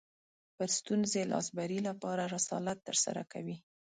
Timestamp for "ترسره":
2.87-3.23